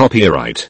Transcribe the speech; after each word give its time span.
Copyright 0.00 0.66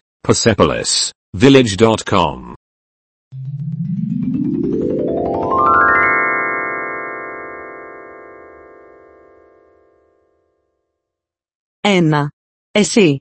Ένα. 11.80 12.30
Εσύ. 12.71 13.19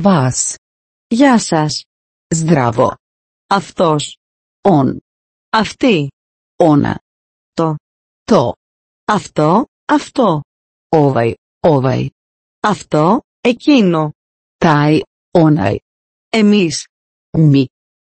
Βάς. 0.00 0.54
Γεια 1.06 1.38
σας. 1.38 1.84
Σδράβο. 2.28 2.94
Αυτός. 3.46 4.16
Ον. 4.60 5.00
Αυτή. 5.50 6.08
Όνα. 6.56 7.00
Το. 7.52 7.74
Το. 8.24 8.52
Αυτό. 9.04 9.64
Αυτό. 9.84 10.40
Όβαϊ. 10.88 11.34
Όβαϊ. 11.60 12.10
Αυτό. 12.60 13.20
Εκείνο. 13.40 14.12
Τάι. 14.56 15.00
Onaj. 15.38 15.76
Εμείς. 16.28 16.86
Mi. 17.38 17.64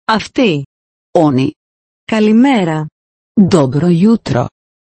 Αυτή. 0.05 0.63
Oni. 1.11 1.49
Καλημέρα. 2.05 2.87
Dobro 3.41 3.87
jutro. 3.87 4.45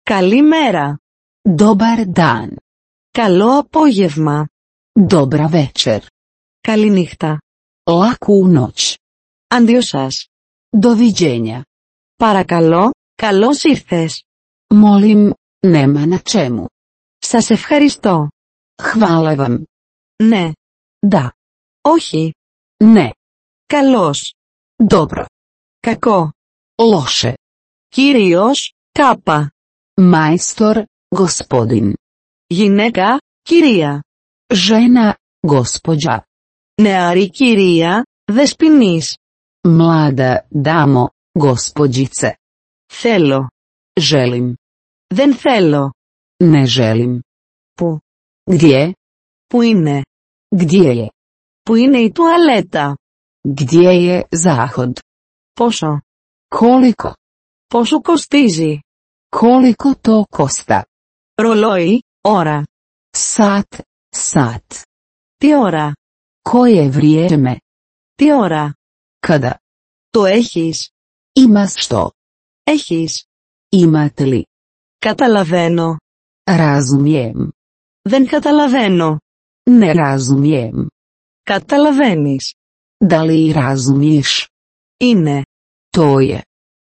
Καλημέρα. 0.02 0.98
Dobar 1.56 2.06
dan. 2.12 2.48
Καλό 3.10 3.58
απόγευμα. 3.58 4.48
Dobra 5.08 5.48
večer. 5.50 6.00
Καληνύχτα. 6.60 7.38
Laku 7.90 8.46
noć. 8.46 8.94
Αντίο 9.48 9.80
σας. 9.80 10.26
Doviđenja. 10.76 11.60
Παρακαλώ, 12.16 12.90
καλώς 13.14 13.62
ήρθες. 13.62 14.22
Molim, 14.74 15.30
nema 15.66 16.06
na 16.06 16.18
čemu. 16.22 16.64
Σας 17.18 17.50
ευχαριστώ. 17.50 18.28
Hvala 18.82 19.36
vam. 19.36 19.62
Ναι. 20.22 20.50
Da. 21.06 21.28
Όχι. 21.90 22.32
Ναι. 22.84 23.10
Καλός. 23.66 24.34
Ντόπρο. 24.84 25.24
Κακό. 25.80 26.32
Λόσε. 26.82 27.34
Κύριος, 27.88 28.72
κάπα. 28.92 29.52
Μάιστορ, 30.00 30.84
γοσπόδιν. 31.16 31.94
Γυναίκα, 32.46 33.18
κυρία. 33.42 34.02
Ζένα, 34.54 35.16
γοσποτζά. 35.46 36.24
Νεαρή 36.82 37.30
κυρία, 37.30 38.02
δεσποινής. 38.32 39.16
Μλάδα, 39.68 40.46
δάμο, 40.50 41.10
γοσποτζίτσε. 41.32 42.36
Θέλω. 42.92 43.48
Ζέλιμ. 44.00 44.52
Δεν 45.14 45.34
θέλω. 45.34 45.92
Ναι, 46.44 46.66
ζέλιμ. 46.66 47.18
Πού; 47.74 47.98
Γδιέ. 48.50 48.92
Πού 49.46 49.62
είναι; 49.62 50.02
Γδιέ. 50.48 51.08
Πού 51.68 51.74
είναι 51.74 51.98
η 51.98 52.12
τουαλέτα. 52.12 52.96
Gdje 53.48 53.90
je 54.06 54.22
zahod? 54.44 54.92
Πόσο. 55.52 56.00
Koliko? 56.48 57.12
Πόσο 57.66 58.00
κοστίζει. 58.00 58.78
Koliko 59.36 59.94
to 60.00 60.24
kosta? 60.36 60.82
Ρολόι, 61.34 62.02
ώρα. 62.20 62.64
Sat, 63.16 63.80
sat. 64.16 64.82
Τι 65.36 65.56
ώρα. 65.56 65.92
Koje 66.42 66.88
vrijeme? 66.90 67.56
Τι 68.14 68.32
ώρα. 68.32 68.74
Kada? 69.26 69.52
Το 70.10 70.24
έχεις. 70.24 70.90
Imaš 71.32 71.74
što? 71.74 72.10
Έχεις. 72.64 73.24
Imate 73.76 74.24
li? 74.24 74.42
Καταλαβαίνω. 74.98 75.96
Razumijem. 76.50 77.48
Δεν 78.08 78.26
καταλαβαίνω. 78.26 79.18
Ne 79.70 79.92
razumijem. 79.92 80.88
Καταλαβαίνεις. 81.48 82.54
Δαλή 82.98 83.52
ράζουνις. 83.52 84.46
Είναι. 84.96 85.42
Τόιε. 85.90 86.40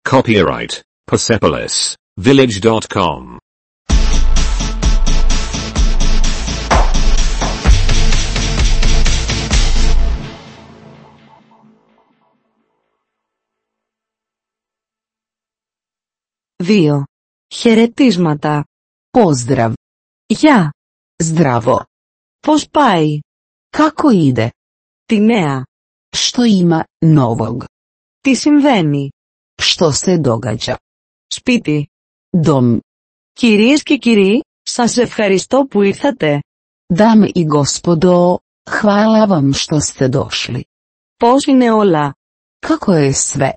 Copyright. 0.09 0.79
Persepolis. 1.11 1.93
Village.com 2.23 3.37
Δύο. 16.63 17.03
Χαιρετίσματα. 17.55 18.63
Πώς 19.09 19.43
δραβ. 19.43 19.73
Γεια. 20.25 20.71
Σδράβο. 21.15 21.83
Πώς 22.39 22.69
πάει; 22.69 23.19
Kako 23.72 24.10
ide? 24.10 24.50
Τη 25.08 25.20
νέα. 25.20 25.64
Što 26.16 26.44
ima 26.44 26.84
novog? 27.02 27.64
Τι 28.22 28.34
συμβαίνει. 28.34 29.10
Što 29.60 29.92
se 29.92 30.18
događa? 30.18 30.76
Σπίτι. 31.32 31.88
Dom. 32.36 32.78
Κυρίες 33.32 33.82
και 33.82 33.96
κύριοι, 33.96 34.40
σας 34.62 34.96
ευχαριστώ 34.96 35.66
που 35.70 35.82
ήρθατε. 35.82 36.40
Dame 36.94 37.28
i 37.34 37.46
gospodo, 37.46 38.38
hvala 38.70 39.26
vam 39.26 39.52
što 39.52 39.80
ste 39.80 40.08
došli. 40.08 40.62
Πώς 41.16 41.46
είναι 41.46 41.70
όλα. 41.70 42.14
Kako 42.66 42.92
je 42.92 43.12
sve? 43.12 43.52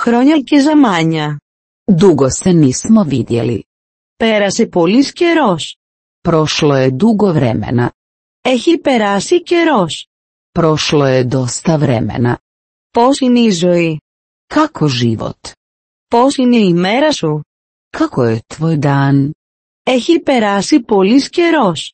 Χρόνια 0.00 0.40
και 0.40 0.60
ζαμάνια. 0.60 1.38
Dugo 1.92 2.30
se 2.30 2.52
nismo 2.52 3.04
vidjeli. 3.04 3.62
Πέρασε 4.16 4.66
πολύς 4.66 5.12
καιρός. 5.12 5.76
Prošlo 6.28 6.76
je 6.76 6.90
dugo 6.90 7.32
vremena. 7.32 7.90
Έχει 8.51 8.77
περάσει 8.77 9.43
καιρός. 9.43 10.07
Prošlo 10.59 11.05
je 11.05 11.27
dosta 11.27 11.77
vremena. 11.77 12.35
Πώς 12.91 13.19
είναι 13.19 13.39
η 13.39 13.49
ζωή; 13.49 13.99
Kako 14.53 14.87
život? 14.87 15.51
Πώς 16.07 16.37
είναι 16.37 16.57
η 16.57 16.73
μέρα 16.73 17.11
σου; 17.11 17.41
Kako 17.97 18.21
je 18.21 18.39
tvoj 18.47 18.79
dan? 18.79 19.29
Έχει 19.83 20.19
περάσει 20.19 20.79
πολύς 20.79 21.29
καιρός. 21.29 21.93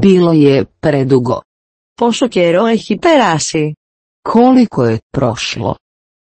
Bilo 0.00 0.32
je 0.32 0.64
predugo. 0.80 1.40
Πόσο 1.94 2.28
καιρό 2.28 2.64
έχει 2.66 2.96
περάσει; 2.96 3.72
Koliko 4.28 4.82
je 4.84 4.98
prošlo? 5.18 5.74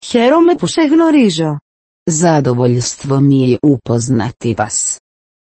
Χαίρομαι 0.05 0.55
που 0.55 0.67
σε 0.67 0.81
γνωρίζω. 0.81 1.57
Zadovoljstvo 2.09 3.19
mi 3.19 3.49
je 3.49 3.57
upoznati 3.61 4.53
vas. 4.53 4.97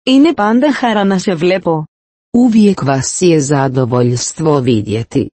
Είναι 0.03 0.33
πάντα 0.33 0.73
χαρά 0.73 1.03
να 1.03 1.19
σε 1.19 1.33
βλέπω. 1.35 1.85
Uvijek 2.35 2.81
vas 2.81 3.21
je 3.21 3.41
zadovoljstvo 3.41 4.59
vidjeti. 4.59 5.29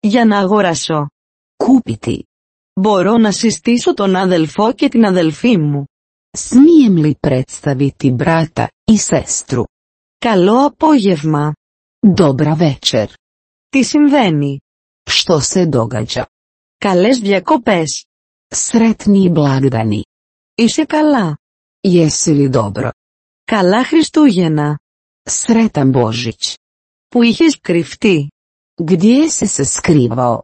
Για 0.00 0.24
να 0.24 0.38
αγοράσω. 0.38 1.08
Κούπιτι. 1.56 2.24
Μπορώ 2.80 3.16
να 3.18 3.32
συστήσω 3.32 3.94
τον 3.94 4.16
αδελφό 4.16 4.72
και 4.72 4.88
την 4.88 5.04
αδελφή 5.04 5.58
μου. 5.58 5.84
Σμίεμ 6.30 6.96
λι 6.96 7.16
πρέτσταβι 7.20 7.94
την 7.96 8.14
μπράτα 8.14 8.70
ή. 8.84 8.98
Καλό 10.18 10.64
απόγευμα. 10.64 11.52
Ντόμπρα 12.08 12.54
βέτσερ. 12.54 13.08
Τι 13.68 13.82
συμβαίνει; 13.82 14.60
Στο 15.02 15.40
σε 15.40 15.64
ντόγκατζα. 15.64 16.28
Καλές 16.78 17.18
διακοπές. 17.18 18.04
Σρέτνι 18.46 19.28
μπλάγδανι. 19.28 20.02
Είσαι 20.54 20.84
καλά. 20.84 21.38
Είσαι 21.80 22.32
λι 22.32 22.48
ντόμπρο. 22.48 22.90
Καλά 23.44 23.84
Χριστούγεννα. 23.84 24.78
Sretan 25.30 25.92
Božić. 25.92 26.54
Που 27.08 27.22
είχες 27.22 27.60
κρυφτεί. 27.60 28.28
Gdje 28.82 29.30
si 29.30 29.46
se 29.46 29.64
skrivao? 29.64 30.38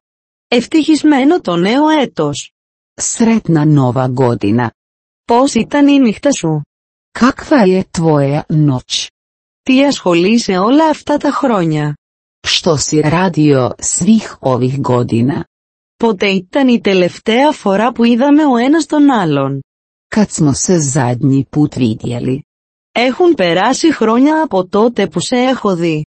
Ευτυχισμένο 0.49 1.41
το 1.41 1.57
νέο 1.57 1.89
έτος. 1.89 2.53
Sretna 3.01 3.65
nova 3.67 4.09
godina. 4.15 4.69
Πώς 5.25 5.55
ήταν 5.55 5.89
η 5.89 5.99
νύχτα 5.99 6.33
σου; 6.33 6.63
Kakva 7.19 7.67
je 7.67 7.83
tvoja 7.91 8.43
noć? 8.49 9.07
Τι 9.63 9.85
ασχολείσαι 9.85 10.57
όλα 10.59 10.89
αυτά 10.89 11.17
τα 11.17 11.31
χρόνια; 11.31 11.95
Što 12.47 12.77
si 12.77 13.01
radio 13.01 13.71
svih 13.79 14.39
ovih 14.41 14.81
godina? 14.81 15.43
Ποτέ 15.97 16.27
ήταν 16.27 16.69
η 16.69 16.81
τελευταία 16.81 17.53
φορά 17.53 17.93
που 17.93 18.05
είδαμε 18.05 18.47
ο 18.47 18.57
ένας 18.57 18.87
τον 18.87 19.11
άλλον; 19.11 19.61
Kad 20.15 20.27
smo 20.29 20.53
se 20.53 20.79
zadnji 20.79 21.45
put 21.51 21.75
vidjeli. 21.77 22.43
Έχουν 22.93 23.35
περάσει 23.35 23.93
χρόνια 23.93 24.43
από 24.43 24.69
τότε 24.69 25.07
που 25.07 25.21
σε 25.21 25.37
έχω 25.37 25.77
δει. 25.77 26.05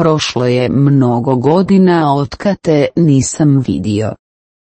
Prošlo 0.00 0.44
je 0.44 0.68
mnogo 0.68 1.36
godina 1.36 2.12
otkad 2.14 2.54
te 2.60 2.86
nisam 2.94 3.60
vidio. 3.62 4.12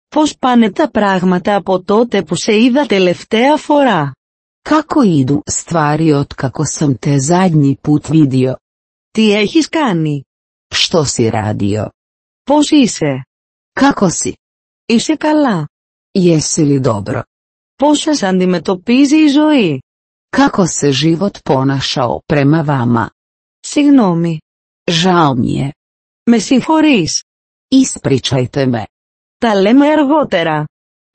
Πώς 0.08 0.38
πάνε 0.38 0.72
τα 0.72 0.90
πράγματα 0.90 1.56
από 1.56 1.84
τότε 1.84 2.24
που 2.24 2.36
σε 2.36 2.62
είδα 2.62 2.86
τελευταία 2.86 3.58
φορά; 3.58 4.12
Kako 4.70 5.02
idu 5.04 5.40
stvari 5.52 6.14
otkako 6.14 6.64
sam 6.78 6.94
te 7.00 7.18
zadnji 7.30 7.74
put 7.82 8.08
vidio? 8.08 8.54
Τι 9.12 9.34
έχεις 9.34 9.70
κάνει; 9.70 10.22
Što 10.74 11.04
si 11.06 11.30
radio? 11.30 11.86
Πώς 12.44 12.70
είσαι; 12.72 13.24
Kako 13.80 14.10
si? 14.10 14.32
Είσαι 14.86 15.16
καλά. 15.16 15.68
Jesi 16.18 16.64
li 16.66 16.80
dobro? 16.80 17.22
Πώς 17.76 18.00
σας 18.00 18.24
αντιμετωπίζει 18.24 19.24
η 19.24 19.28
ζωή; 19.28 19.80
Kako 20.31 20.67
se 20.67 20.93
život 20.93 21.38
ponašao 21.44 22.21
prema 22.27 22.62
vama? 22.62 23.11
Συγγνώμη. 23.67 24.38
Žao 24.91 25.35
mi 25.35 25.53
je. 25.53 25.73
Με 26.31 26.38
συγχωρείς. 26.38 27.23
Ispričajte 27.75 28.67
me. 28.67 28.85
Τα 29.38 29.55
λέμε 29.55 29.88
αργότερα. 29.88 30.65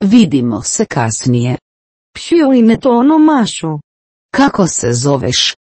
Vidimo 0.04 0.62
se 0.62 0.84
kasnije. 0.86 1.56
Ποιο 2.12 2.52
είναι 2.52 2.78
το 2.78 2.88
όνομά 2.88 3.46
σου? 3.46 3.78
Kako 4.36 4.66
se 4.66 4.92
zoveš? 4.92 5.54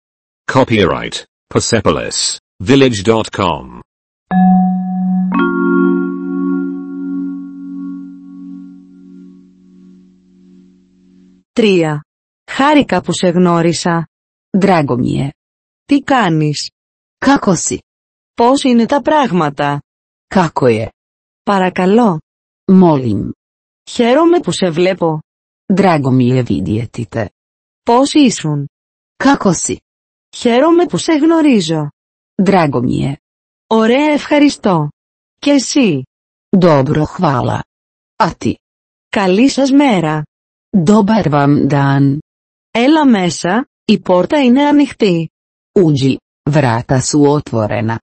Copyright 0.51 1.23
Persepolis 1.53 2.38
Village.com. 2.63 3.79
Τρία. 11.53 12.03
Χάρηκα 12.50 13.02
που 13.02 13.12
σε 13.12 13.29
γνώρισα. 13.29 14.06
Drago 14.58 14.96
mi 14.96 15.19
je. 15.19 15.29
Τι 15.85 16.00
κάνεις; 16.00 16.70
Kako 17.26 17.55
si? 17.55 17.79
Πώς 18.35 18.62
είναι 18.62 18.87
τα 18.87 19.02
πράγματα; 19.02 19.81
Kako 20.35 20.67
je? 20.67 20.88
Παρακαλώ. 21.43 22.19
Molim. 22.73 23.31
Χαίρομαι 23.91 24.41
που 24.41 24.52
σε 24.52 24.70
βλέπω. 24.70 25.19
Drago 25.75 26.11
mi 26.19 26.29
je 26.29 26.43
vidjeti 26.43 27.05
te. 27.11 27.26
Πώς 27.82 28.12
ήσουν; 28.12 28.69
Kako 29.25 29.52
si? 29.67 29.76
Χαίρομαι 30.37 30.87
που 30.87 30.96
σε 30.96 31.12
γνωρίζω. 31.12 31.88
Drago 32.43 32.81
mi 32.82 33.00
je. 33.00 33.14
Ωραία 33.67 34.12
ευχαριστώ. 34.12 34.88
Και 35.38 35.50
εσύ; 35.50 36.02
Dobro 36.58 37.05
hvala. 37.19 37.61
A 38.17 38.31
ti? 38.38 38.55
Καλή 39.08 39.49
σας 39.49 39.70
μέρα. 39.70 40.23
Dobar 40.87 41.29
vam 41.31 41.67
dan. 41.67 42.19
Έλα 42.76 43.06
μέσα, 43.06 43.66
η 43.84 43.98
πόρτα 44.00 44.42
είναι 44.42 44.62
ανοιχτή. 44.62 45.30
Uđi, 45.72 46.16
vrata 46.50 47.00
su 47.00 47.40
otvorena. 47.40 47.96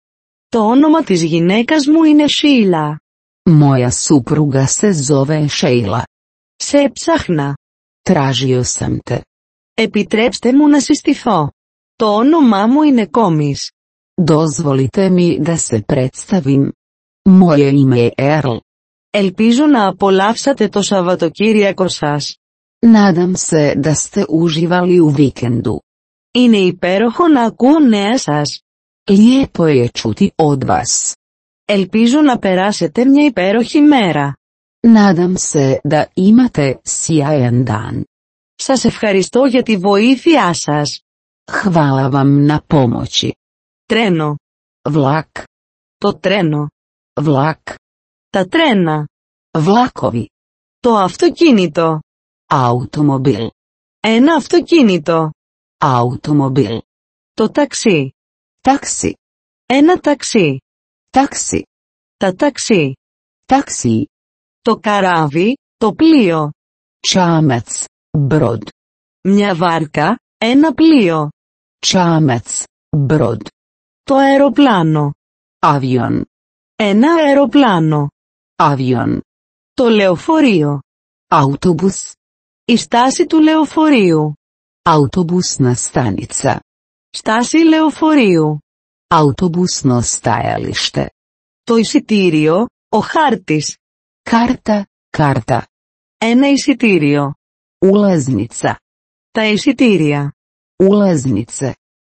Το 0.48 0.60
όνομα 0.60 1.04
της 1.04 1.24
γυναίκας 1.24 1.88
μου 1.88 2.04
είναι 2.04 2.28
Σίλα. 2.28 3.00
Moja 3.50 3.90
supruga 3.90 4.66
se 4.66 4.92
zove 4.92 5.48
Sheila. 5.48 6.02
Σε 6.56 6.78
έψαχνα. 6.78 7.58
Tražio 8.10 8.62
sam 8.78 8.98
te. 9.10 9.20
Επιτρέψτε 9.74 10.54
μου 10.54 10.68
να 10.68 10.80
συστηθώ. 10.80 11.52
Το 11.96 12.16
όνομά 12.16 12.68
μου 12.68 12.82
είναι 12.82 13.06
Κόμις. 13.06 13.72
Dozvolite 14.26 15.10
mi 15.10 15.40
da 15.40 15.56
se 15.58 15.82
predstavim. 15.94 16.72
Moje 17.30 17.70
ime 17.70 17.98
je 17.98 18.12
Earl. 18.16 18.58
Ελπίζω 19.10 19.66
να 19.66 19.88
απολαύσατε 19.88 20.68
το 20.68 20.82
Σαββατοκύριακο 20.82 21.88
σας. 21.88 22.36
Nadam 22.86 23.36
se 23.36 23.74
da 23.76 23.96
ste 23.96 24.26
uživali 24.30 25.00
u 25.00 25.10
vikendu. 25.10 25.80
Είναι 26.34 26.58
υπέροχο 26.58 27.28
να 27.28 27.42
ακούω 27.42 27.80
νέα 27.80 28.18
σας. 28.18 28.60
Lijepo 29.10 29.66
je 29.68 29.88
čuti 29.88 30.30
od 30.36 30.64
vas. 30.64 31.14
Ελπίζω 31.66 32.22
να 32.22 32.40
περάσετε 32.40 33.06
μια 33.06 33.26
υπέροχη 33.26 33.82
μέρα. 33.82 34.34
Nadam 34.88 35.34
se 35.38 35.78
da 35.90 36.06
imate 36.16 36.74
sjajan 36.84 37.64
dan. 37.64 38.02
Σας 38.56 38.84
ευχαριστώ 38.84 39.46
για 39.46 39.64
τη 39.64 39.78
βοήθειά 39.78 40.54
σας. 40.54 41.00
Hvala 41.52 42.10
vam 42.12 42.46
na 42.48 42.58
pomoći. 42.68 43.32
Τρένο. 43.86 44.36
Vlak, 44.90 45.44
Το 45.98 46.14
τρένο. 46.20 46.68
vlak, 47.22 47.76
Τα 48.30 48.46
τρένα. 48.48 49.08
vlakovi, 49.58 50.26
Το 50.80 50.96
αυτοκίνητο. 50.96 52.00
Automobil, 52.52 53.48
Ένα 54.00 54.36
αυτοκίνητο. 54.36 55.32
automobil, 55.78 56.78
Το 57.34 57.52
ταξί. 57.52 58.12
taksi, 58.62 59.12
Ένα 59.66 60.00
ταξί. 60.00 60.58
taksi, 61.10 61.62
Τα 62.18 62.36
ταξί. 62.36 62.94
taksi, 63.46 64.04
Το 64.62 64.76
καράβι. 64.80 65.58
Το 65.78 65.94
πλοίο. 65.94 66.52
čamac, 67.08 67.86
brod, 68.28 68.62
Μια 69.28 69.56
βάρκα. 69.56 70.20
Ένα 70.38 70.74
πλοίο. 70.74 71.30
čamac, 71.88 72.64
brod, 73.08 73.42
Το 74.04 74.16
αεροπλάνο. 74.16 75.12
avion, 75.60 76.22
Ένα 76.76 77.14
αεροπλάνο. 77.14 78.08
avion, 78.56 79.20
Το 79.74 79.90
λεωφορείο. 79.90 80.80
autobus, 81.28 82.12
Η 82.72 82.78
στάση 82.78 83.26
του 83.26 83.40
λεωφορείου. 83.40 84.34
autobusna 84.90 85.74
stanica, 85.92 86.56
Στάση 87.10 87.58
λεωφορείου. 87.58 88.60
autobusno 89.08 90.00
stajalište, 90.02 91.06
Το 91.64 91.76
εισιτήριο. 91.76 92.66
Ο 92.90 93.00
χάρτης. 93.00 93.78
karta, 94.30 94.82
karta, 95.18 95.62
Ένα 96.18 96.48
εισιτήριο. 96.50 97.34
ulaznica, 97.86 98.74
Τα 99.32 99.46
εισιτήρια. 99.46 100.34
ulaznice, 100.84 101.72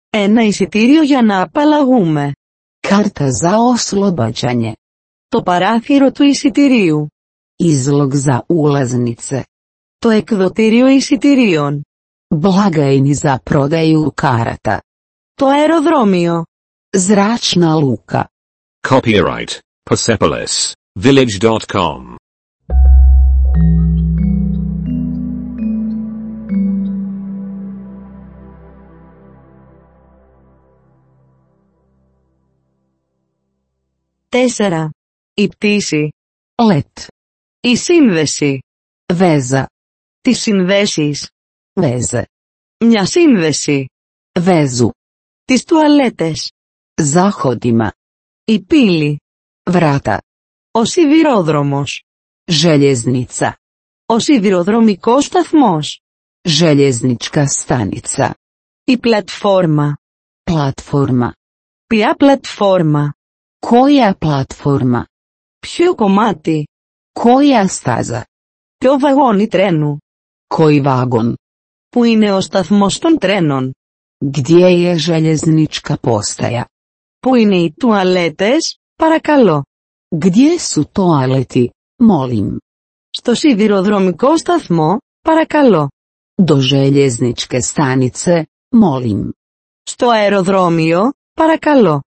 Ένα 0.09 0.43
εισιτήριο 0.43 1.01
για 1.01 1.21
να 1.21 1.41
απαλλαγούμε. 1.41 2.31
karta 2.87 3.27
za 3.41 3.57
oslobađanje, 3.57 4.71
Το 5.27 5.41
παράθυρο 5.43 6.11
του 6.11 6.23
εισιτηρίου. 6.23 7.07
izlog 7.63 8.13
za 8.13 8.45
ulaznice, 8.47 9.43
Το 10.04 10.08
εκδοτήριο 10.08 10.86
εισιτηρίων. 10.88 11.82
blagajni 12.40 13.12
za 13.12 13.40
prodaju 13.50 14.10
karata, 14.22 14.78
Το 15.34 15.46
αεροδρόμιο. 15.46 16.44
zračna 16.96 17.74
luka, 17.74 18.24
Copyright 18.88 19.58
Persepolis 19.90 20.72
Village.com. 21.02 22.14
Τέσσερα. 34.28 34.90
Η 35.34 35.48
πτήση. 35.48 36.08
let, 36.54 37.06
Η 37.60 37.76
σύνδεση. 37.76 38.58
veza, 39.18 39.64
Τις 40.25 40.39
συνδέσεις. 40.41 41.29
veze, 41.73 42.23
Μια 42.85 43.05
σύνδεση. 43.05 43.85
vezu, 44.39 44.89
Τις 45.45 45.63
τουαλέτες. 45.63 46.51
zahodima, 47.01 47.89
Η 48.45 48.61
πύλη. 48.63 49.19
vrata, 49.71 50.17
Ο 50.71 50.85
σιδηρόδρομος. 50.85 52.03
željeznica, 52.51 53.53
Ο 54.05 54.19
σιδηροδρομικός 54.19 55.25
σταθμός. 55.25 56.01
željeznička 56.47 57.45
stanica, 57.47 58.31
Η 58.83 58.97
πλατφόρμα. 58.97 59.97
platforma, 60.51 61.29
Ποια 61.87 62.15
πλατφόρμα; 62.15 63.13
koja 63.67 64.13
platforma, 64.19 65.03
Ποιο 65.59 65.95
κομμάτι; 65.95 66.67
koja 67.19 67.67
staza, 67.67 68.21
Ποιο 68.77 68.99
βαγόνι 68.99 69.47
τρένου; 69.47 69.97
Koji 70.47 70.81
vagon, 70.81 71.33
Που 71.89 72.03
είναι 72.03 72.31
ο 72.33 72.41
σταθμός 72.41 72.99
των 72.99 73.17
τρένων. 73.17 73.71
gdje 74.25 74.67
je 74.83 74.95
željeznička 74.97 75.95
postaja, 76.01 76.63
Που 77.19 77.35
είναι 77.35 77.57
οι 77.57 77.73
τουαλέτες, 77.79 78.77
παρακαλώ. 78.95 79.63
gdje 80.15 80.59
su 80.73 80.83
toaleti, 80.91 81.67
molim, 82.03 82.57
Στο 83.09 83.33
σιδηροδρομικό 83.33 84.37
σταθμό, 84.37 84.97
παρακαλώ. 85.21 85.87
do 86.45 86.55
željezničke 86.59 87.59
stanice, 87.61 88.43
molim, 88.75 89.29
Στο 89.83 90.09
αεροδρόμιο, 90.09 91.11
παρακαλώ. 91.33 92.01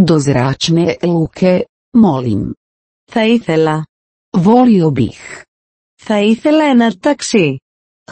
do 0.00 0.16
zračne 0.18 0.96
luke, 1.02 1.60
molim, 1.96 2.50
Θα 3.04 3.26
ήθελα. 3.26 3.86
volio 4.36 4.90
bih, 4.92 5.42
Θα 5.94 6.20
ήθελα 6.20 6.64
ένα 6.64 6.96
ταξί. 6.96 7.61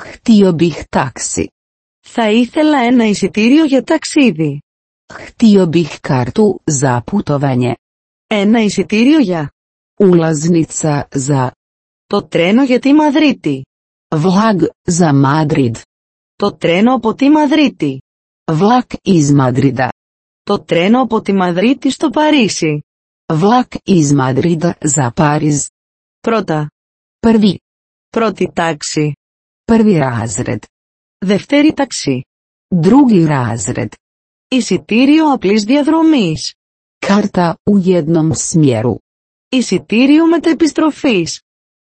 Htio 0.04 0.52
bih 0.52 0.82
taksi, 0.88 1.44
Θα 2.00 2.30
ήθελα 2.30 2.78
ένα 2.78 3.04
εισιτήριο 3.04 3.64
για 3.64 3.82
ταξίδι. 3.84 4.58
htio 5.14 5.66
bih 5.70 5.98
kartu 6.08 6.54
za 6.80 7.00
putovanje, 7.10 7.72
Ένα 8.26 8.60
εισιτήριο 8.60 9.18
για 9.18 9.50
ulaznica 10.02 11.02
za 11.14 11.50
το 12.06 12.22
τρένο 12.28 12.64
για 12.64 12.78
τη 12.78 12.92
Μαδρίτη. 12.92 13.62
vlag 14.08 14.66
za 14.90 15.10
Madrid, 15.24 15.70
Το 16.36 16.52
τρένο 16.56 16.94
από 16.94 17.14
τη 17.14 17.28
Μαδρίτη. 17.28 18.00
vlak 18.44 18.94
iz 19.04 19.36
Madrida, 19.40 19.88
Το 20.42 20.58
τρένο 20.64 21.00
από 21.02 21.20
τη 21.22 21.32
Μαδρίτη 21.32 21.90
στο 21.90 22.10
Παρίσι. 22.10 22.80
vlak 23.26 23.76
iz 23.84 24.16
Madrida 24.18 24.70
za 24.84 25.12
Pariz, 25.16 25.66
Πρώτα. 26.20 26.70
prvi, 27.26 27.54
Πρώτη 28.10 28.50
τάξη. 28.54 29.12
Prvi 29.70 29.98
razred, 29.98 30.58
Δευτέρη 31.18 31.72
ταξί. 31.72 32.24
drugi 32.82 33.26
razred, 33.28 33.88
Εισιτήριο 34.48 35.32
απλής 35.32 35.64
διαδρομής. 35.64 36.54
karta 37.06 37.54
u 37.70 37.78
jednom 37.78 38.34
smjeru, 38.34 38.94
Εισιτήριο 39.48 40.26
μετεπιστροφής. 40.26 41.42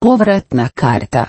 Povratna 0.06 0.68
karta. 0.82 1.26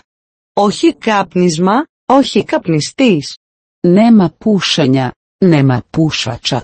Όχι 0.52 0.94
κάπνισμα, 0.94 1.84
όχι 2.06 2.44
καπνιστής. 2.44 3.38
Nema 3.86 4.28
pušenja, 4.44 5.10
nema 5.44 5.82
pušača. 5.90 6.60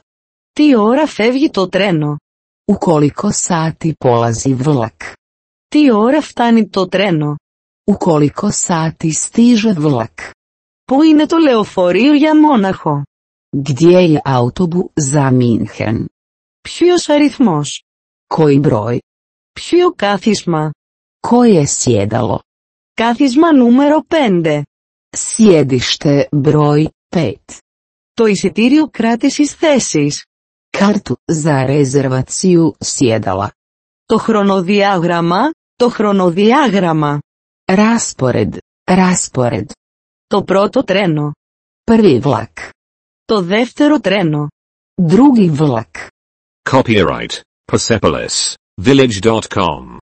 Τι 0.52 0.76
ώρα 0.76 1.06
φεύγει 1.06 1.50
το 1.50 1.68
τρένο; 1.68 2.16
U 2.72 2.78
koliko 2.78 3.30
sati 3.30 3.92
polazi 4.04 4.56
vlak? 4.64 5.12
Τι 5.68 5.92
ώρα 5.92 6.20
φτάνει 6.20 6.68
το 6.68 6.88
τρένο; 6.88 7.36
U 7.86 7.94
koliko 7.94 8.50
sati 8.50 9.12
stiže 9.12 9.72
vlak? 9.72 10.30
Πού 10.84 11.02
είναι 11.02 11.26
το 11.26 11.36
λεωφορείο 11.36 12.14
για 12.14 12.40
Μόναχο. 12.40 13.02
Gdje 13.56 14.00
je 14.12 14.20
autobu 14.24 14.90
za 14.94 15.30
Minhen? 15.30 16.04
Ποιος 16.60 17.08
αριθμός. 17.08 17.84
Koji 18.34 18.60
broj? 18.60 18.98
Ποιο 19.52 19.92
κάθισμα. 19.96 20.70
Koje 21.20 21.66
sjedalo? 21.66 22.38
Κάθισμα 22.94 23.52
νούμερο 23.52 24.02
5. 24.08 24.62
Sjedište 25.16 26.28
broj 26.32 26.86
5. 27.16 27.34
Το 28.14 28.26
εισιτήριο 28.26 28.88
κράτησης 28.90 29.52
θέσης. 29.52 30.24
Kartu 30.78 31.14
za 31.26 31.64
rezervaciju 31.66 32.72
sjedala. 32.78 33.48
Το 34.06 34.18
χρονοδιάγραμμα, 34.18 35.50
το 35.76 35.88
χρονοδιάγραμμα. 35.88 37.18
Raspored, 37.71 38.57
raspored. 38.91 39.65
Το 40.27 40.43
πρώτο 40.43 40.83
τρένο. 40.83 41.31
Prvi 41.91 42.21
vlak. 42.21 42.69
Το 43.25 43.41
δεύτερο 43.41 43.99
τρένο. 43.99 44.47
Drugi 45.01 45.57
vlak. 45.57 46.07
Copyright 46.69 47.39
Persepolis 47.71 48.53
Village.com. 48.81 49.97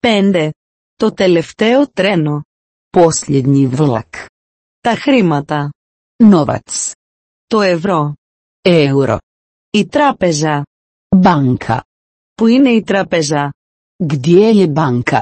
Πέντε. 0.00 0.50
Το 0.99 1.13
τελευταίο 1.13 1.89
τρένο. 1.89 2.43
Posljednji 2.97 3.77
vlak. 3.77 4.25
Τα 4.79 4.95
χρήματα. 4.95 5.69
Novac. 6.23 6.91
Το 7.47 7.61
ευρώ. 7.61 8.13
Euro. 8.61 9.17
Η 9.69 9.85
τράπεζα. 9.85 10.65
Banka. 11.21 11.79
Που 12.35 12.47
είναι 12.47 12.69
η 12.69 12.83
τράπεζα; 12.83 13.53
Gdje 14.03 14.53
je 14.53 14.73
banka? 14.73 15.21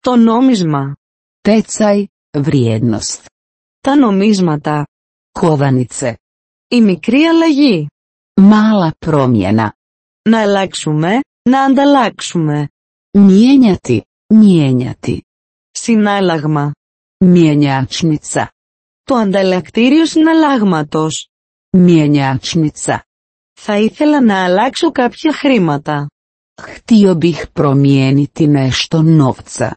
Το 0.00 0.16
νόμισμα. 0.16 0.96
Tecaj, 1.48 2.04
vrijednost. 2.38 3.24
Τα 3.80 3.96
νομίσματα. 3.96 4.86
Kovanice. 5.40 6.14
Η 6.68 6.80
μικρή 6.80 7.22
αλλαγή. 7.22 7.86
Mala 8.40 8.90
promjena. 9.06 9.68
Να 10.22 10.40
αλλάξουμε, 10.40 11.20
να 11.50 11.62
ανταλλάξουμε. 11.62 12.68
Mijenjati, 13.18 14.00
mijenjati. 14.34 15.22
Συνάλλαγμα. 15.70 16.72
Mjenjačnica. 17.24 18.46
Το 19.02 19.14
ανταλλακτήριο 19.14 20.06
συναλλάγματος. 20.06 21.28
Mjenjačnica. 21.76 22.98
Θα 23.52 23.78
ήθελα 23.78 24.20
να 24.20 24.44
αλλάξω 24.44 24.90
κάποια 24.90 25.32
χρήματα. 25.32 26.08
Htio 26.60 27.14
bih 27.18 27.44
promijeniti 27.52 28.46
nešto 28.46 29.02
novca. 29.02 29.70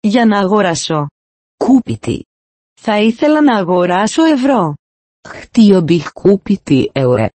Για 0.00 0.26
να 0.26 0.38
αγοράσω. 0.38 1.06
Kupiti. 1.64 2.20
Θα 2.80 2.98
ήθελα 3.00 3.42
να 3.42 3.56
αγοράσω 3.56 4.24
ευρώ. 4.24 4.74
Htio 5.28 5.84
bih 5.84 6.02
kupiti 6.12 6.90
eure. 6.92 7.28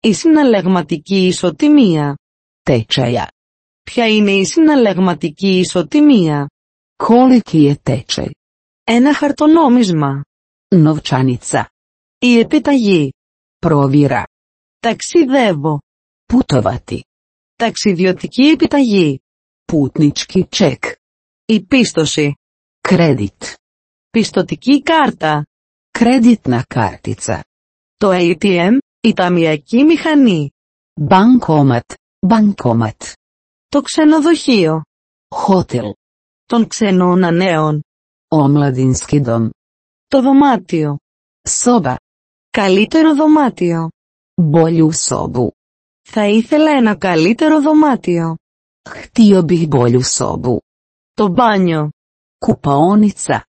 Η 0.00 0.12
συναλλαγματική 0.12 1.26
ισοτιμία. 1.26 2.16
Tečaja. 2.70 3.26
Ποια 3.84 4.08
είναι 4.08 4.32
η 4.32 4.44
συναλλαγματική 4.44 5.58
ισοτιμία; 5.58 6.48
Koliki 6.96 7.58
je 7.68 7.74
tečaj? 7.82 8.30
Ένα 8.84 9.14
χαρτονόμισμα. 9.14 10.22
Novčanica. 10.68 11.64
Η 12.18 12.38
επιταγή. 12.38 13.12
Provjera. 13.66 14.22
Ταξιδεύω. 14.80 15.78
Putovati. 16.32 16.98
Ταξιδιωτική 17.56 18.42
επιταγή. 18.42 19.20
Putnički 19.72 20.42
ček. 20.48 20.92
Η 21.44 21.62
πίστοση. 21.64 22.34
Kredit. 22.88 23.54
Πιστοτική 24.10 24.82
κάρτα. 24.82 25.44
Kreditna 25.98 26.60
kartica. 26.74 27.40
Το 27.96 28.10
ATM, 28.12 28.78
η 29.00 29.12
ταμιακή 29.12 29.82
μηχανή. 29.82 30.50
Bankomat. 31.08 31.94
Bankomat. 32.26 33.12
Το 33.74 33.80
ξενοδοχείο. 33.80 34.82
Hotel. 35.46 35.90
Των 36.46 36.66
ξενών 36.66 37.24
ανέων. 37.24 37.82
Omladinski 38.28 39.24
dom. 39.24 39.48
Το 40.06 40.22
δωμάτιο. 40.22 40.96
Soba. 41.48 41.94
Καλύτερο 42.50 43.14
δωμάτιο. 43.14 43.88
Bolju 44.52 44.88
sobu. 45.06 45.48
Θα 46.02 46.26
ήθελα 46.26 46.70
ένα 46.70 46.96
καλύτερο 46.96 47.60
δωμάτιο. 47.60 48.36
Htio 48.82 49.44
bih 49.44 49.68
bolju 49.68 50.00
sobu. 50.16 50.56
Το 51.12 51.28
μπάνιο. 51.28 51.90
Kupaonica. 52.46 53.40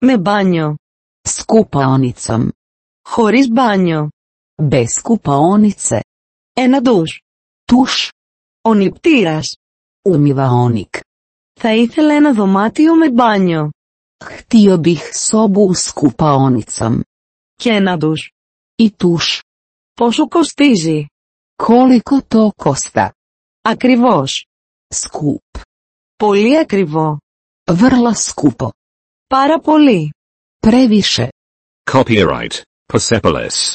Με 0.00 0.18
μπάνιο. 0.18 0.76
S 1.28 1.42
kupaonicom. 1.44 2.48
Χωρίς 3.08 3.48
μπάνιο. 3.48 4.08
Bez 4.62 5.02
kupaonice. 5.02 6.00
Ένα 6.52 6.80
ντους. 6.80 7.20
Tuš. 7.64 8.08
Ο 8.60 8.74
νηπτήρας. 8.74 9.56
Umivaonik. 10.12 11.00
Θα 11.60 11.74
ήθελα 11.74 12.14
ένα 12.14 12.32
δωμάτιο 12.32 12.94
με 12.94 13.10
μπάνιο. 13.10 13.70
Χτίο 14.24 14.76
μπιχ 14.76 15.14
σόμπου 15.14 15.74
σκουπαόνιτσαμ. 15.74 17.00
Και 17.54 17.70
ένα 17.70 17.96
ντους. 17.96 18.30
Η. 18.74 18.94
Πόσο 19.94 20.28
κοστίζει; 20.28 21.06
Κόλικο 21.62 22.22
το 22.22 22.50
κόστα. 22.56 23.14
Ακριβώς. 23.62 24.46
Σκουπ. 24.88 25.42
Πολύ 26.16 26.58
ακριβό. 26.58 27.18
Βρλα 27.70 28.14
σκουπο. 28.14 28.72
Πάρα 29.26 29.60
πολύ. 29.60 30.12
Πρέβησε. 30.58 31.28
Copyright. 31.90 32.60
Persepolis. 32.92 33.74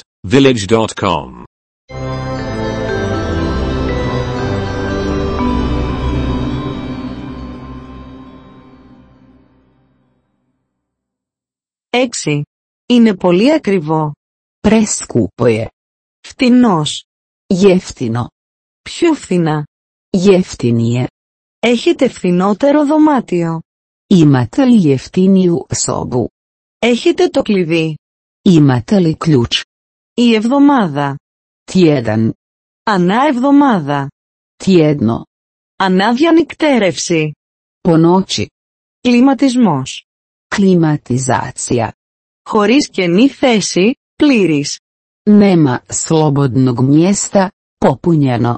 Έξι. 11.96 12.42
Είναι 12.86 13.16
πολύ 13.16 13.54
ακριβό. 13.54 14.12
Preskupo 14.68 15.46
je. 15.46 15.66
Φτηνός. 16.28 17.06
Jeftino. 17.54 18.26
Πιο 18.82 19.14
φθηνά. 19.14 19.66
Jeftinije. 20.18 21.06
Έχετε 21.60 22.10
φθηνότερο 22.10 22.86
δωμάτιο. 22.86 23.62
Imate 24.14 24.66
li 24.66 24.96
jeftiniju 24.96 25.58
sobu? 25.76 26.26
Έχετε 26.80 27.28
το 27.28 27.42
κλειδί. 27.42 27.98
Imate 28.50 29.00
li 29.00 29.16
ključ? 29.18 29.62
Η 30.14 30.34
εβδομάδα. 30.34 31.18
Tjedan. 31.72 32.30
Ανά 32.84 33.28
εβδομάδα. 33.28 34.08
Tjedno. 34.64 35.22
Ανά 35.76 36.14
διανυκτέρευση. 36.14 37.32
Po 37.82 37.98
noći. 37.98 38.48
Κλιματισμός. 39.02 40.06
Κλιματιζάτσια. 40.56 41.94
Χωρίς 42.50 42.90
κενή 42.90 43.30
θέση, 43.30 43.96
πλήρης. 44.16 44.80
Νέμα, 45.30 45.84
σλόμποντ 45.88 46.58
νογμίεστα, 46.58 47.52
ποποουνιανό. 47.78 48.58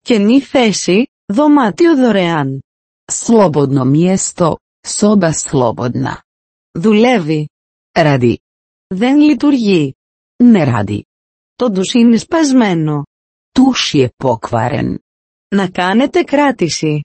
Κενή 0.00 0.40
θέση, 0.40 1.06
δωμάτιο 1.32 1.96
δωρεάν. 1.96 2.62
Σλόμποντ 3.04 3.72
νογμίεστο, 3.72 4.56
σόμπα 4.86 5.32
σλόμποντνα. 5.32 6.22
Δουλεύει. 6.78 7.48
Ραντι. 7.98 8.40
Δεν 8.86 9.16
λειτουργεί. 9.16 9.94
Ναι, 10.42 10.64
ράντι. 10.64 11.04
Τον 11.54 11.72
του 11.72 11.98
είναι 11.98 12.16
σπασμένο. 12.16 13.02
Τούσιε 13.52 14.08
πόκβαρεν. 14.16 14.98
Να 15.48 15.70
κάνετε 15.70 16.22
κράτηση. 16.22 17.00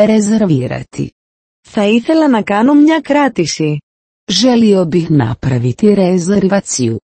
Ρεζερβίρατη. 0.00 1.12
Θα 1.70 1.84
ήθελα 1.84 2.28
να 2.28 2.42
κάνω 2.42 2.74
μια 2.74 3.00
κράτηση. 3.00 3.78
Želio 4.32 4.88
bih 4.88 5.08
napraviti 5.08 5.94
rezervaciju. 5.94 6.96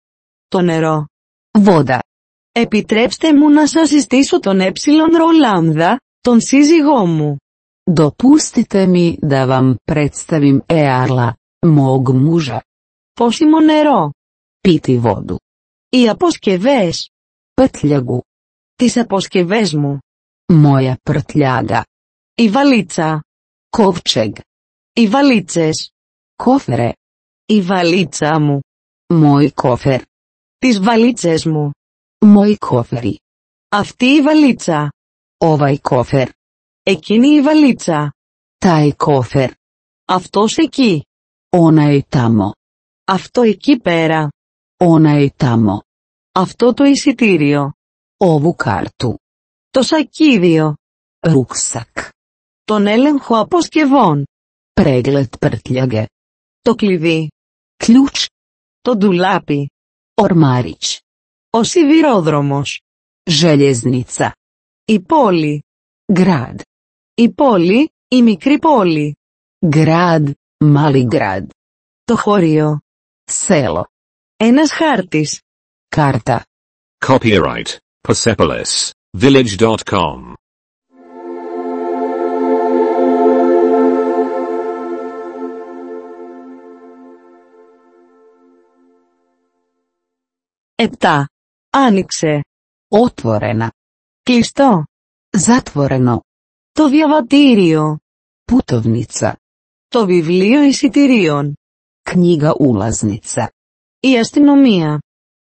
Το 0.48 0.60
νερό. 0.60 1.06
Voda. 1.64 1.98
Επιτρέψτε 2.52 3.34
μου 3.34 3.50
να 3.50 3.66
σας 3.66 3.88
συστήσω 3.88 4.40
τον 4.40 4.60
ε 4.60 4.72
ρο 5.16 5.30
λάμδα, 5.38 6.00
τον 6.20 6.40
σύζυγό 6.40 7.06
μου. 7.06 7.36
Dopustite 7.92 8.86
mi 8.86 9.16
da 9.20 9.44
vam 9.46 9.74
predstavim 9.84 10.60
Earla, 10.66 11.32
mog 11.66 12.08
muža. 12.08 12.60
Πόσιμο 13.12 13.60
νερό. 13.60 14.10
Piti 14.60 15.00
vodu. 15.00 15.36
Οι 15.88 16.08
αποσκευές. 16.08 17.10
Prtljagu. 17.54 18.18
Τις 18.76 18.96
αποσκευές 18.96 19.74
μου. 19.74 19.98
Moja 20.52 20.94
prtljaga. 21.10 21.82
Η 22.34 22.48
βαλίτσα. 22.48 23.24
Kovčeg. 23.76 24.32
Οι 24.96 25.08
βαλίτσες. 25.08 25.90
Kofere. 26.36 26.92
Η 27.46 27.62
βαλίτσα 27.62 28.40
μου. 28.40 28.60
Moj 29.06 29.48
kofer. 29.54 30.00
Τις 30.58 30.80
βαλίτσες 30.80 31.44
μου. 31.44 31.70
Moji 32.24 32.56
koferi. 32.58 33.14
Αυτή 33.68 34.06
η 34.06 34.22
βαλίτσα. 34.22 34.92
Ovaj 35.44 35.76
kofer. 35.82 36.28
Εκείνη 36.82 37.28
η 37.28 37.42
βαλίτσα. 37.42 38.12
Taj 38.58 38.90
kofer. 38.96 39.50
Αυτός 40.04 40.56
εκεί. 40.56 41.04
Onaj 41.50 42.00
tamo. 42.08 42.50
Αυτό 43.04 43.42
εκεί 43.42 43.78
πέρα. 43.78 44.28
Onaj 44.76 45.28
tamo. 45.36 45.78
Αυτό 46.32 46.74
το 46.74 46.84
εισιτήριο. 46.84 47.72
Ovu 48.16 48.64
kartu. 48.64 49.14
Το 49.70 49.82
σακίδιο. 49.82 50.74
Ruksak. 51.20 52.08
Τον 52.64 52.86
έλεγχο 52.86 53.38
αποσκευών. 53.38 54.24
Pregled 54.81 55.29
prtljage. 55.39 56.05
Το 56.61 56.75
κλειδί. 56.75 57.27
Ključ. 57.83 58.25
Το 58.81 58.95
ντουλάπι. 58.95 59.69
Ormarić. 60.13 60.97
Ο 61.49 61.63
σιδηρόδρομος. 61.63 62.81
Željeznica. 63.31 64.29
Η 64.85 64.99
πόλη. 64.99 65.63
Grad. 66.13 66.55
Η 67.13 67.31
πόλη, 67.31 67.89
η 68.07 68.21
μικρή 68.21 68.59
πόλη. 68.59 69.17
Grad. 69.75 70.31
Mali 70.63 71.07
grad. 71.11 71.45
Το 72.03 72.15
χώριο. 72.15 72.79
Selo. 73.31 73.83
Ένας 74.37 74.71
χάρτης. 74.71 75.41
Karta. 75.95 76.39
Copyright 77.05 77.77
Persepolis 78.07 78.91
Village.com. 79.17 80.33
Επτά. 90.76 91.28
Άνοιξε. 91.70 92.40
Otvorena. 92.88 93.68
Κλειστό. 94.22 94.84
Zatvoreno. 95.38 96.18
Το 96.72 96.88
διαβατήριο. 96.88 97.98
Putovnica. 98.44 99.32
Το 99.88 100.06
βιβλίο 100.06 100.62
εισιτηρίων. 100.62 101.54
Knjiga 102.10 102.52
ulaznica. 102.52 103.46
Η 104.00 104.18
αστυνομία. 104.18 104.98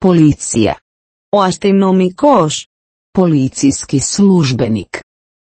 Policija. 0.05 0.73
Ο 1.29 1.41
αστυνομικός. 1.41 2.67
Policijski 3.17 3.99
službenik. 4.15 4.99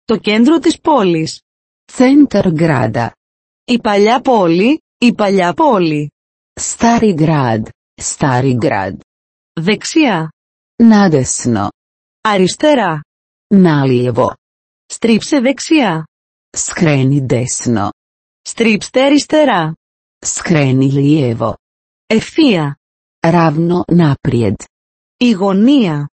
Το 0.06 0.18
κέντρο 0.18 0.60
της 0.60 0.80
πόλης. 0.80 1.42
Centar 1.92 2.54
grada. 2.54 3.10
Η 3.66 3.80
παλιά 3.80 4.22
πόλη, 4.22 4.82
η 4.98 5.14
παλιά 5.14 5.54
πόλη. 5.54 6.12
Stari 6.62 7.16
grad. 7.16 7.62
Stari 8.02 8.56
grad. 8.62 8.96
Δεξιά. 9.61 10.31
Nadesno. 10.83 11.69
Αριστερά. 12.21 13.01
Nalijevo. 13.55 14.33
Στρίψε 14.87 15.41
δεξιά. 15.41 16.05
Skreni 16.57 17.27
desno. 17.27 17.89
Στρίψτε 18.43 19.05
αριστερά. 19.05 19.75
Skreni 20.27 20.91
lijevo. 20.93 21.53
Ευθεία. 22.07 22.77
Ravno 23.27 23.83
naprijed. 23.93 24.55
Η 25.17 25.31
γωνία. 25.31 26.09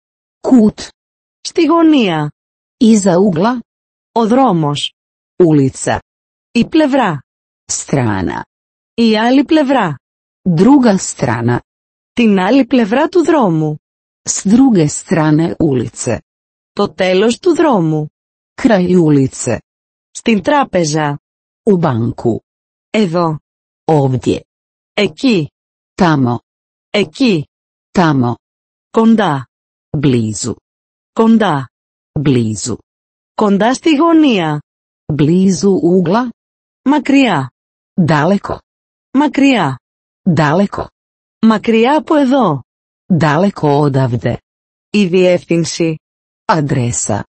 Kut. 0.48 0.88
Στη 1.40 1.64
γωνία. 1.64 2.30
Iza 2.84 3.14
ugla. 3.18 3.58
Ο 4.12 4.26
δρόμος. 4.26 4.94
Ulica. 5.42 5.98
Η 6.52 6.68
πλευρά. 6.68 7.20
Strana. 7.72 8.40
Η 8.94 9.18
άλλη 9.18 9.44
πλευρά. 9.44 9.96
Druga 10.56 10.96
strana. 10.96 11.58
Την 12.12 12.38
άλλη 12.38 12.66
πλευρά 12.66 13.08
του 13.08 13.24
δρόμου. 13.24 13.78
S 14.28 14.48
druge 14.48 14.86
strane 14.86 15.54
ulice. 15.56 16.18
Το 16.72 16.92
τέλος 16.94 17.38
του 17.38 17.54
δρόμου. 17.54 18.08
Kraj 18.62 19.04
ulice. 19.04 19.58
Στην 20.10 20.42
τράπεζα. 20.42 21.18
U 21.70 21.80
banku. 21.80 22.36
Εδώ. 22.90 23.38
Ovdje. 23.84 24.40
Εκεί. 24.92 25.50
Tamo. 25.94 26.36
Εκεί. 26.90 27.46
Tamo. 27.98 28.34
Κοντά. 28.90 29.46
Blizu. 29.98 30.54
Κοντά. 31.12 31.68
Blizu. 32.20 32.76
Κοντά 33.34 33.74
στη 33.74 33.96
γωνία. 33.96 34.60
Blizu 35.12 35.70
ugla. 35.82 36.28
Μακριά. 36.82 37.50
Daleko. 38.00 38.58
Μακριά. 39.12 39.78
Daleko. 40.22 40.86
Μακριά 41.45 41.97
από 41.97 42.15
εδώ. 42.15 42.61
Daleko 43.19 43.79
odavde. 43.81 44.35
Η 44.89 45.05
διεύθυνση. 45.05 45.95
Adresa. 46.45 47.21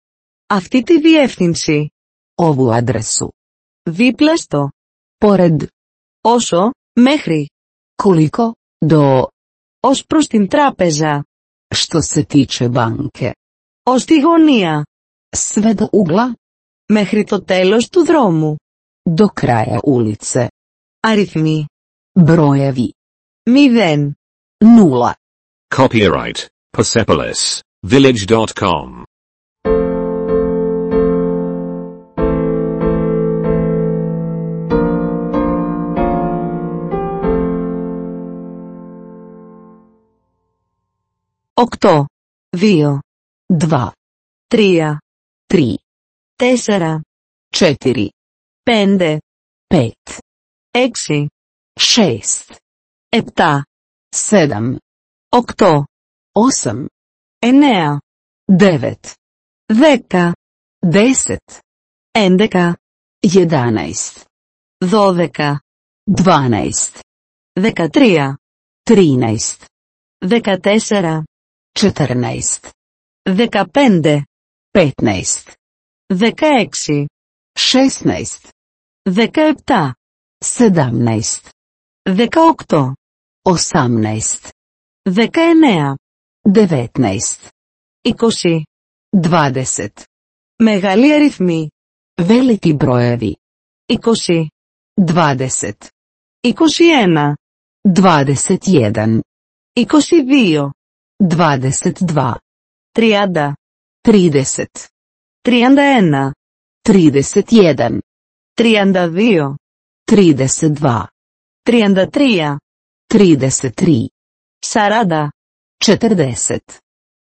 Αυτή 0.47 0.83
τη 0.83 1.01
διεύθυνση. 1.01 1.89
Ovu 2.35 2.83
adresu. 2.83 3.29
Δίπλα 3.91 4.37
στο. 4.37 4.71
Pored. 5.19 5.67
Όσο, 6.21 6.71
μέχρι. 7.01 7.49
Koliko? 8.03 8.51
Do. 8.87 9.27
Ως 9.81 10.05
προς 10.07 10.27
την 10.27 10.49
τράπεζα. 10.49 11.25
Što 11.75 12.03
se 12.03 12.23
tiče 12.23 12.69
banke. 12.69 13.31
Ως 13.83 14.05
τη 14.05 14.21
γωνία. 14.21 14.85
Sve 15.37 15.75
do 15.75 15.85
ugla. 15.85 16.33
Μέχρι 16.89 17.25
το 17.25 17.43
τέλος 17.45 17.89
του 17.89 18.05
δρόμου. 18.05 18.57
Do 19.17 19.27
kraja 19.41 19.79
ulice. 19.85 20.47
Αριθμοί. 21.01 21.67
Brojevi. 22.19 22.89
0. 23.50 24.16
Nula. 24.64 25.14
Copyright 25.76 26.48
Persepolis 26.78 27.60
Village.com. 27.86 29.04
Οκτώ. 41.54 42.06
Δύο. 42.50 43.00
Dva. 43.54 43.88
Τρία. 44.48 45.02
Tri. 45.54 45.74
Τέσσερα. 46.36 47.02
Četiri. 47.50 48.08
Πέντε. 48.64 49.18
Pet. 49.74 50.18
Έξι. 50.72 51.28
Šest. 51.80 52.61
Επτά. 53.15 53.65
Σέδαμ. 54.09 54.77
Οκτώ. 55.29 55.85
Όσαμ. 56.33 56.85
Εννέα. 57.39 58.01
Δεβετ. 58.45 59.05
Δέκα. 59.73 60.33
Δέσετ. 60.79 61.51
Έντεκα. 62.11 62.79
Γεδάναιστ. 63.21 64.25
Δώδεκα. 64.85 65.61
Δβάναιστ. 66.17 66.99
Δεκατρία. 67.61 68.39
Τρίναιστ. 68.83 69.65
Δεκατέσσερα. 70.19 71.25
Četrnaest. 71.79 72.71
Dekapende. 73.23 74.25
Petnaest. 74.79 75.53
Dekaeksi. 76.07 77.07
Šestnaest. 77.59 78.49
Dekaepta. 79.11 79.95
Sedamnaest. 80.45 81.51
Dekaokto. 82.05 82.95
18 83.45 84.53
19 85.05 85.97
19 86.45 87.51
20 88.05 88.65
dvadeset, 89.13 90.07
megali 90.63 91.13
aritmi, 91.13 91.69
Veliki 92.21 92.75
brojevi. 92.75 93.35
20 93.89 94.49
trijada, 94.99 95.91
21 97.85 99.23
21 99.77 100.73
22 101.19 102.39
trideset 102.95 103.55
30 104.05 104.89
trijanda 105.45 105.83
31 106.87 108.01
trideset 110.07 110.73
dva, 110.73 111.09
32 111.67 111.67
33 111.67 112.62
ένα. 113.12 113.12
Trideset 113.14 113.72
jedan. 113.72 113.72
Τριάντα 113.72 113.72
δύο. 113.72 113.72
Trideset 113.72 113.72
dva. 113.72 113.72
Τριάντα 113.72 113.72
τρία. 113.72 113.72
Trideset 113.72 113.74
tri. 113.76 114.08
Σαράντα. 114.60 115.32
Četrdeset. 115.86 116.78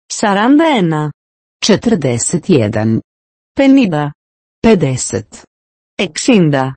Σαράντα 0.06 0.66
ένα. 0.66 1.12
Četrdeset 1.66 2.50
jedan. 2.50 3.00
Πενήντα. 3.54 4.12
Pedeset. 4.60 5.44
60, 5.98 6.74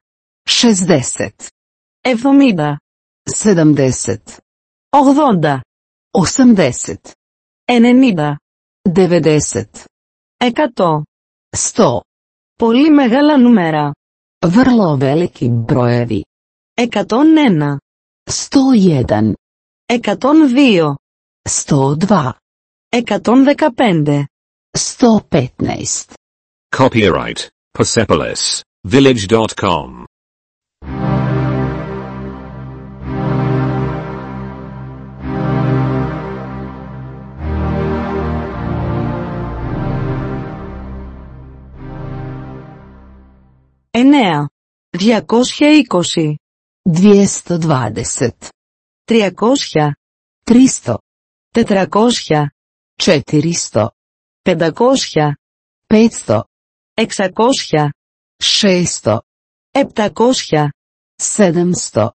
60, 0.48 1.48
70, 2.04 2.78
70, 3.30 4.18
80, 4.90 5.60
80, 6.10 6.96
90, 7.66 8.36
90, 8.88 9.84
100. 10.38 11.02
100. 11.56 12.00
Πολύ 12.58 12.90
μεγάλα 12.90 13.36
νούμερα. 13.38 13.90
Vrlo 14.46 14.96
veliki 14.96 15.48
brojevi. 15.50 16.22
101, 16.74 17.76
101, 18.31 19.35
102, 19.89 20.95
102, 21.45 22.33
115. 22.93 24.25
115. 24.73 26.15
Copyright 26.71 27.49
Persepolis 27.77 28.61
Village.com. 28.85 30.05
Εννέα. 43.93 44.47
220. 44.97 46.40
220. 46.85 48.51
300. 49.07 49.93
300. 50.45 50.99
400. 51.53 52.51
400. 52.97 53.93
500. 54.39 55.31
500. 55.89 56.45
600. 56.97 57.91
600. 58.39 59.21
700. 59.73 60.71
700. 61.19 62.13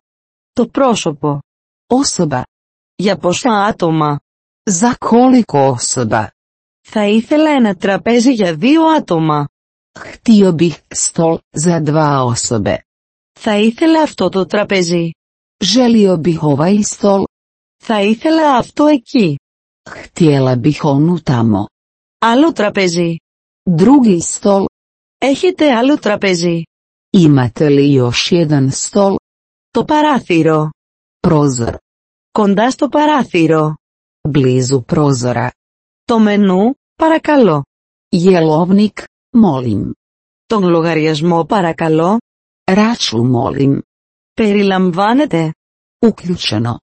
Το 0.54 0.68
πρόσωπο. 0.68 1.40
Osoba. 1.88 2.42
Για 2.96 3.18
πόσα 3.18 3.64
άτομα. 3.64 4.20
Za 4.70 4.94
koliko 4.98 5.76
osoba? 5.76 6.28
Θα 6.82 7.08
ήθελα 7.08 7.52
ένα 7.52 7.76
τραπέζι 7.76 8.32
για 8.34 8.56
δύο 8.56 8.84
άτομα. 8.84 9.48
Χτίο 10.00 10.52
μπιχ 10.52 10.78
στολ, 10.88 11.40
ζε 11.52 11.80
δβα 11.80 12.24
όσο베. 12.24 12.78
Θα 13.40 13.58
ήθελα 13.58 14.02
αυτό 14.02 14.30
το 14.30 14.46
τραπέζι. 14.46 15.10
Ζελιο 15.64 16.18
μπιχόβαϊ 16.18 16.82
στολ. 16.82 17.24
Θα 17.84 18.02
ήθελα 18.02 18.58
αυτό 18.58 18.86
εκεί. 18.86 19.36
Χτίελα 19.90 20.56
μπιχόν 20.56 21.10
ουτάμο. 21.10 21.66
Άλλο 22.20 22.52
τραπέζι. 22.52 23.16
Δrugi 23.70 24.18
στολ. 24.20 24.66
Έχετε 25.18 25.74
άλλο 25.74 26.00
τραπέζι. 26.00 26.62
Είμαι 27.10 27.50
τελείω 27.50 28.12
σίδεν 28.12 28.72
στολ. 28.72 29.16
Το 29.70 29.86
παράθυρο. 29.86 30.70
Πρόζερ. 31.20 31.76
Κοντά 32.32 32.72
στο 32.72 32.90
παράθυρο. 32.90 33.76
Μπλίζου 34.30 34.84
πρόζωρα. 34.84 35.52
Το 36.06 36.20
μενού, 36.20 36.74
παρακαλώ 36.96 37.64
molim. 39.34 39.92
Τον 40.46 40.64
λογαριασμό 40.64 41.46
παρακαλώ. 41.46 42.18
Račun 42.64 43.32
molim. 43.34 43.80
Περιλαμβάνεται. 44.34 45.54
Uključeno. 46.06 46.76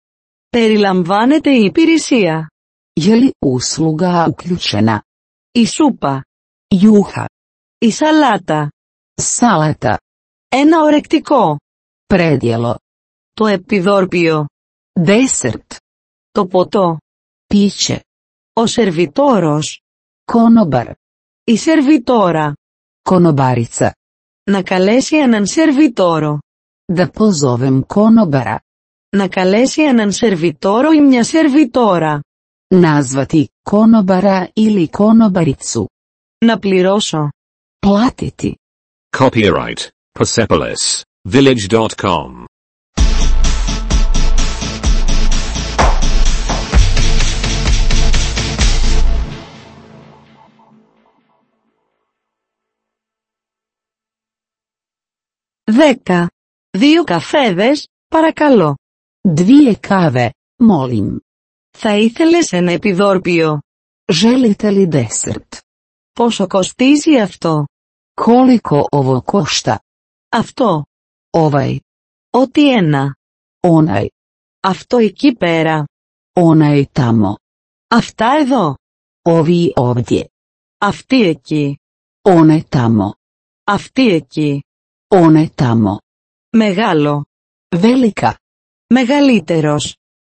Περιλαμβάνεται 0.48 1.50
η 1.50 1.64
υπηρεσία. 1.64 2.50
Je 3.00 3.14
li 3.14 3.30
usluga 3.38 4.26
uključena? 4.30 4.98
Η 5.52 5.66
σούπα. 5.66 6.24
Juha. 6.74 7.24
Η 7.78 7.90
σαλάτα. 7.90 8.70
Salata. 9.22 9.96
Ένα 10.48 10.82
ορεκτικό. 10.82 11.56
Predjelo. 12.06 12.74
Το 13.32 13.46
επιδόρπιο. 13.46 14.46
Desert. 15.04 15.76
Το 16.30 16.46
ποτό. 16.46 16.98
Piće. 17.46 18.00
Ο 18.52 18.66
σερβιτόρος. 18.66 19.82
Konobar. 20.32 20.92
Η 21.50 21.56
σερβιτόρα, 21.56 22.54
κονομπαρίτσα. 23.02 23.94
Να 24.50 24.62
καλέσει 24.62 25.16
έναν 25.16 25.46
σερβιτόρο. 25.46 26.38
Δε 26.92 27.06
ποζώνει 27.06 27.70
μια 27.70 27.84
κονομπαρά. 27.86 28.60
Να 29.16 29.28
καλέσει 29.28 29.82
έναν 29.82 30.12
σερβιτόρο 30.12 30.92
ή 30.92 31.00
μια 31.00 31.24
σερβιτόρα. 31.24 32.20
Να 32.74 33.00
ζητήσω 33.00 33.46
κονομπαρά 33.62 34.50
ή 34.52 34.88
κονομπαρίτσα. 34.88 35.86
Να 36.44 36.58
πληρώσω. 36.58 37.28
Πλάτητη. 37.78 38.56
Copyright: 39.18 39.88
PersepolisVillage.com 40.18 42.44
Δέκα. 55.70 56.30
Δύο 56.70 57.04
καφέδες, 57.04 57.87
παρακαλώ. 58.09 58.74
Dvije 59.28 59.74
kave, 59.88 60.28
molim. 60.62 61.16
Θα 61.70 61.96
ήθελες 61.96 62.52
ένα 62.52 62.72
επιδόρπιο; 62.72 63.61
Želite 64.12 64.70
li 64.72 64.88
desert? 64.92 65.59
Πόσο 66.12 66.46
κοστίζει 66.46 67.18
αυτό; 67.20 67.64
Koliko 68.20 68.87
ovo 68.90 69.20
košta? 69.22 69.76
Αυτό. 70.28 70.85
Ovaj, 71.37 71.76
Ό,τι 72.30 72.72
ένα. 72.72 73.14
onaj, 73.66 74.06
Αυτό 74.61 74.96
εκεί 74.96 75.35
πέρα. 75.35 75.85
onaj 76.38 76.85
tamo. 76.92 77.35
Αυτά 77.88 78.26
εδώ. 78.40 78.74
Ovi 79.28 79.72
ovdje. 79.76 80.24
Αυτή 80.78 81.22
εκεί. 81.22 81.78
One 82.28 82.61
tamo. 82.68 83.11
Αυτή 83.64 84.09
εκεί. 84.14 84.62
One 85.14 85.49
tamo. 85.55 85.99
Μεγάλο. 86.57 87.25
Velika. 87.77 88.35
Μεγαλύτερος. 88.94 89.96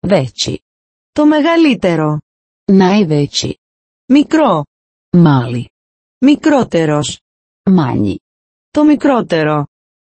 Veći. 0.07 0.59
Το 1.11 1.25
μεγαλύτερο. 1.25 2.19
Najveći. 2.71 3.57
Μικρό. 4.11 4.63
Mali. 5.17 5.65
Μικρότερος. 6.25 7.19
Manji. 7.69 8.15
Το 8.71 8.83
μικρότερο. 8.83 9.65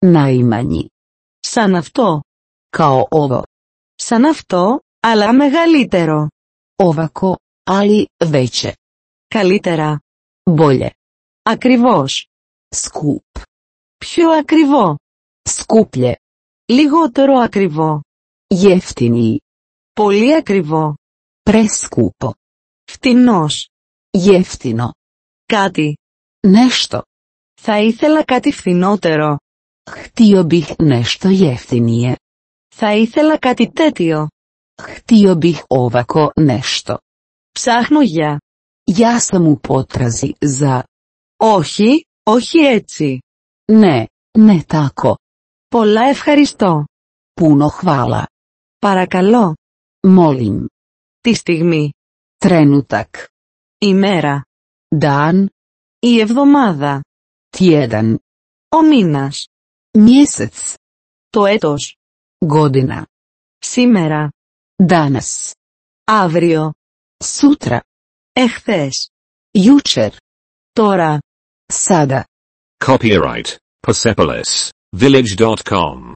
Najmanji. 0.07 0.87
Σαν 1.41 1.75
αυτό. 1.75 2.21
Kao 2.77 3.07
ovo. 3.11 3.43
Σαν 3.95 4.25
αυτό, 4.25 4.81
αλλά 5.01 5.33
μεγαλύτερο. 5.33 6.29
Ovako, 6.83 7.37
ali 7.65 8.07
veće. 8.25 8.75
Καλύτερα. 9.29 10.01
Bolje. 10.51 10.91
Ακριβώς. 11.43 12.29
Skup. 12.75 13.50
Πιο 14.05 14.31
ακριβό. 14.31 14.97
Skuplje. 15.49 16.15
Λιγότερο 16.73 17.39
ακριβό. 17.39 18.01
Jeftiniji. 18.55 19.37
Πολύ 19.93 20.35
ακριβό. 20.35 20.95
Preskupo. 21.51 22.31
Φτηνός. 22.91 23.69
Jeftino. 24.17 24.89
Κάτι. 25.47 25.97
Nešto. 26.47 27.01
Θα 27.61 27.79
ήθελα 27.79 28.25
κάτι 28.25 28.53
φθηνότερο. 28.53 29.37
Htio 29.91 30.45
bih 30.45 30.75
nešto 30.79 31.29
jeftinije. 31.29 32.15
Θα 32.75 32.95
ήθελα 32.95 33.39
κάτι 33.39 33.71
τέτοιο. 33.73 34.27
Htio 34.83 35.35
bih 35.35 35.59
ovako 35.69 36.31
nešto. 36.41 36.97
Ψάχνω 37.53 38.01
για. 38.01 38.39
Ja 38.99 39.21
sam 39.21 39.47
u 39.47 39.57
potrazi 39.61 40.33
za... 40.41 40.85
Όχι, 41.37 42.05
όχι 42.23 42.59
έτσι. 42.59 43.19
Ne, 43.73 44.07
ne 44.39 44.63
tako. 44.67 45.17
Πολλά 45.69 46.03
ευχαριστώ. 46.03 46.85
Puno 47.41 47.69
hvala. 47.83 48.25
Παρακαλώ. 48.79 49.55
Molim. 50.07 50.65
Τη 51.21 51.35
στιγμή. 51.35 51.91
Trenutak. 52.45 53.11
Η 53.79 53.95
μέρα. 53.95 54.45
Dan. 54.99 55.47
Η 55.99 56.21
εβδομάδα. 56.21 57.01
Tjedan. 57.57 58.15
Ο 58.69 58.83
μήνας. 58.83 59.47
Mjesec. 59.99 60.75
Το 61.29 61.47
έτος. 61.47 61.97
Godina. 62.47 63.03
Σήμερα. 63.59 64.31
Danas. 64.89 65.51
Αύριο. 66.05 66.73
Sutra. 67.25 67.81
Εχθές. 68.33 69.09
Jučer. 69.59 70.11
Τώρα. 70.73 71.19
Sada. 71.73 72.23
Copyright 72.81 73.59
Persepolis 73.83 74.73
Village.com 74.95 76.15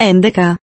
Endeka. 0.00 0.63